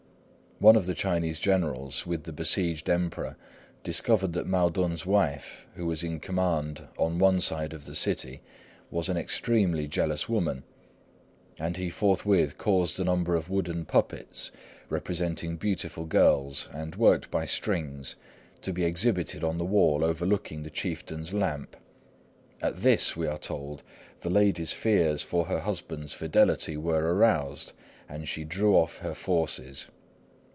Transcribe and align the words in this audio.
One 0.69 0.75
of 0.75 0.85
the 0.85 0.93
Chinese 0.93 1.39
generals 1.39 2.05
with 2.05 2.25
the 2.25 2.31
besieged 2.31 2.87
Emperor 2.87 3.35
discovered 3.83 4.33
that 4.33 4.45
Mao 4.45 4.69
tun's 4.69 5.07
wife, 5.07 5.65
who 5.73 5.87
was 5.87 6.03
in 6.03 6.19
command 6.19 6.87
on 6.99 7.17
one 7.17 7.39
side 7.41 7.73
of 7.73 7.85
the 7.87 7.95
city, 7.95 8.43
was 8.91 9.09
an 9.09 9.17
extremely 9.17 9.87
jealous 9.87 10.29
woman; 10.29 10.61
and 11.57 11.77
he 11.77 11.89
forthwith 11.89 12.59
caused 12.59 12.99
a 12.99 13.03
number 13.03 13.35
of 13.35 13.49
wooden 13.49 13.85
puppets, 13.85 14.51
representing 14.87 15.57
beautiful 15.57 16.05
girls 16.05 16.69
and 16.71 16.93
worked 16.95 17.31
by 17.31 17.43
strings, 17.43 18.15
to 18.61 18.71
be 18.71 18.85
exhibited 18.85 19.43
on 19.43 19.57
the 19.57 19.65
wall 19.65 20.03
overlooking 20.03 20.61
the 20.61 20.69
chieftain's 20.69 21.31
camp. 21.31 21.75
At 22.61 22.81
this, 22.83 23.17
we 23.17 23.25
are 23.25 23.39
told, 23.39 23.81
the 24.19 24.29
lady's 24.29 24.73
fears 24.73 25.23
for 25.23 25.45
her 25.45 25.61
husband's 25.61 26.13
fidelity 26.13 26.77
were 26.77 27.15
aroused, 27.15 27.73
and 28.07 28.29
she 28.29 28.43
drew 28.43 28.75
off 28.75 28.99
her 28.99 29.15
forces. 29.15 29.87